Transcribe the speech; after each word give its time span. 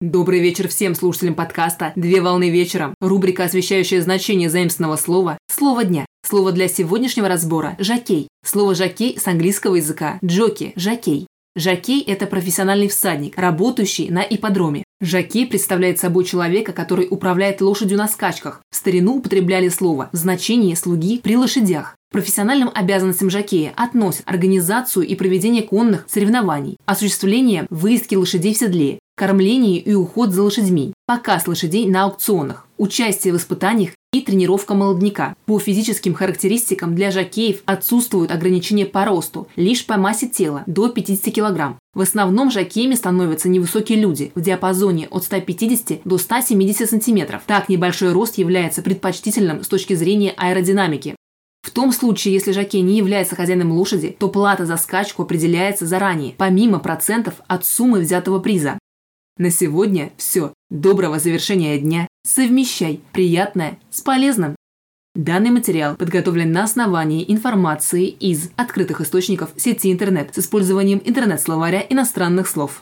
Добрый 0.00 0.38
вечер 0.38 0.68
всем 0.68 0.94
слушателям 0.94 1.34
подкаста 1.34 1.92
«Две 1.96 2.20
волны 2.20 2.50
вечером». 2.50 2.94
Рубрика, 3.00 3.42
освещающая 3.42 4.00
значение 4.00 4.48
заимственного 4.48 4.94
слова 4.94 5.38
«Слово 5.50 5.82
дня». 5.82 6.06
Слово 6.24 6.52
для 6.52 6.68
сегодняшнего 6.68 7.26
разбора– 7.26 7.74
«жакей». 7.80 8.28
Слово 8.44 8.76
«жакей» 8.76 9.18
с 9.18 9.26
английского 9.26 9.74
языка– 9.74 10.20
«джоки», 10.24 10.72
«жакей». 10.76 11.26
Жакей– 11.56 12.00
это 12.06 12.26
профессиональный 12.26 12.86
всадник, 12.86 13.36
работающий 13.36 14.08
на 14.08 14.22
ипподроме. 14.22 14.84
Жакей 15.00 15.48
представляет 15.48 15.98
собой 15.98 16.24
человека, 16.24 16.72
который 16.72 17.08
управляет 17.10 17.60
лошадью 17.60 17.98
на 17.98 18.06
скачках. 18.06 18.62
В 18.70 18.76
старину 18.76 19.16
употребляли 19.16 19.68
слово 19.68 20.10
в 20.12 20.16
значении 20.16 20.74
слуги 20.74 21.18
при 21.18 21.36
лошадях. 21.36 21.96
Профессиональным 22.12 22.70
обязанностям 22.72 23.30
жакея 23.30 23.72
относят 23.76 24.22
организацию 24.26 25.04
и 25.08 25.16
проведение 25.16 25.64
конных 25.64 26.06
соревнований, 26.08 26.76
осуществление 26.86 27.66
выездки 27.68 28.14
лошадей 28.14 28.54
в 28.54 28.58
седле, 28.58 29.00
кормление 29.18 29.78
и 29.78 29.92
уход 29.92 30.30
за 30.30 30.42
лошадьми, 30.42 30.94
показ 31.06 31.46
лошадей 31.46 31.86
на 31.86 32.04
аукционах, 32.04 32.66
участие 32.78 33.34
в 33.34 33.36
испытаниях 33.36 33.90
и 34.12 34.22
тренировка 34.22 34.74
молодняка. 34.74 35.34
По 35.44 35.58
физическим 35.58 36.14
характеристикам 36.14 36.94
для 36.94 37.10
жакеев 37.10 37.62
отсутствуют 37.66 38.30
ограничения 38.30 38.86
по 38.86 39.04
росту, 39.04 39.48
лишь 39.56 39.84
по 39.84 39.98
массе 39.98 40.28
тела 40.28 40.62
до 40.66 40.88
50 40.88 41.34
кг. 41.34 41.76
В 41.92 42.00
основном 42.00 42.50
жакеями 42.50 42.94
становятся 42.94 43.48
невысокие 43.48 43.98
люди 43.98 44.32
в 44.34 44.40
диапазоне 44.40 45.08
от 45.10 45.24
150 45.24 46.02
до 46.04 46.16
170 46.16 46.88
см. 46.88 47.40
Так 47.46 47.68
небольшой 47.68 48.12
рост 48.12 48.38
является 48.38 48.80
предпочтительным 48.82 49.62
с 49.62 49.68
точки 49.68 49.94
зрения 49.94 50.32
аэродинамики. 50.36 51.16
В 51.62 51.70
том 51.70 51.92
случае, 51.92 52.34
если 52.34 52.52
жокей 52.52 52.80
не 52.80 52.96
является 52.96 53.36
хозяином 53.36 53.72
лошади, 53.72 54.16
то 54.18 54.28
плата 54.28 54.64
за 54.64 54.76
скачку 54.76 55.24
определяется 55.24 55.86
заранее, 55.86 56.34
помимо 56.38 56.78
процентов 56.78 57.34
от 57.46 57.66
суммы 57.66 58.00
взятого 58.00 58.38
приза. 58.38 58.77
На 59.38 59.52
сегодня 59.52 60.10
все. 60.16 60.52
Доброго 60.68 61.20
завершения 61.20 61.78
дня. 61.78 62.08
Совмещай 62.26 63.00
приятное 63.12 63.78
с 63.88 64.00
полезным. 64.00 64.56
Данный 65.14 65.50
материал 65.50 65.94
подготовлен 65.94 66.50
на 66.50 66.64
основании 66.64 67.24
информации 67.32 68.06
из 68.08 68.50
открытых 68.56 69.00
источников 69.00 69.50
сети 69.56 69.92
интернет 69.92 70.34
с 70.34 70.40
использованием 70.40 71.00
интернет-словаря 71.04 71.86
иностранных 71.88 72.48
слов. 72.48 72.80